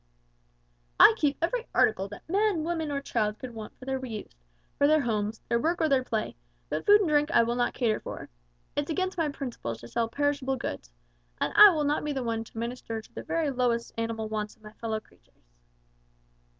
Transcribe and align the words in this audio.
"I 0.99 1.13
keep 1.15 1.37
every 1.43 1.67
article 1.75 2.07
that 2.07 2.27
man, 2.27 2.63
woman, 2.63 2.89
or 2.91 3.01
child 3.01 3.37
can 3.37 3.53
want 3.53 3.77
for 3.77 3.85
their 3.85 4.03
use, 4.03 4.33
for 4.79 4.87
their 4.87 5.01
homes, 5.01 5.41
their 5.47 5.59
work 5.61 5.79
or 5.79 5.87
their 5.87 6.03
play; 6.03 6.35
but 6.69 6.87
food 6.87 7.01
and 7.01 7.07
drink 7.11 7.29
I 7.29 7.43
will 7.43 7.53
not 7.53 7.75
cater 7.75 7.99
for. 7.99 8.27
It's 8.75 8.89
against 8.89 9.19
my 9.19 9.29
principles 9.29 9.79
to 9.81 9.87
sell 9.87 10.09
perishable 10.09 10.55
goods, 10.55 10.91
and 11.39 11.53
I 11.55 11.69
will 11.69 11.83
not 11.83 12.03
be 12.03 12.13
the 12.13 12.23
one 12.23 12.43
to 12.45 12.57
minister 12.57 12.99
to 12.99 13.13
the 13.13 13.21
very 13.21 13.51
lowest 13.51 13.93
animal 13.95 14.27
wants 14.27 14.55
of 14.55 14.63
my 14.63 14.73
fellow 14.73 14.99
creatures." 14.99 15.53